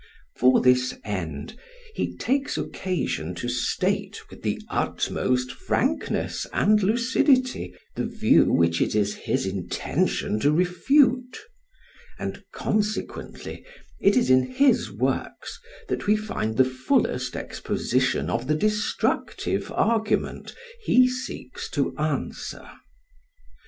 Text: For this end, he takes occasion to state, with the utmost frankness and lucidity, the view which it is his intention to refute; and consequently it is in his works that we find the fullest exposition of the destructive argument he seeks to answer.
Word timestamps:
For 0.35 0.61
this 0.61 0.95
end, 1.03 1.55
he 1.93 2.17
takes 2.17 2.57
occasion 2.57 3.35
to 3.35 3.47
state, 3.47 4.19
with 4.31 4.41
the 4.41 4.59
utmost 4.67 5.51
frankness 5.51 6.47
and 6.51 6.81
lucidity, 6.81 7.75
the 7.93 8.07
view 8.07 8.51
which 8.51 8.81
it 8.81 8.95
is 8.95 9.13
his 9.13 9.45
intention 9.45 10.39
to 10.39 10.51
refute; 10.51 11.37
and 12.17 12.43
consequently 12.51 13.63
it 13.99 14.17
is 14.17 14.31
in 14.31 14.41
his 14.41 14.91
works 14.91 15.59
that 15.87 16.07
we 16.07 16.15
find 16.15 16.57
the 16.57 16.65
fullest 16.65 17.35
exposition 17.35 18.27
of 18.27 18.47
the 18.47 18.55
destructive 18.55 19.71
argument 19.71 20.55
he 20.83 21.07
seeks 21.07 21.69
to 21.69 21.95
answer. 21.99 22.67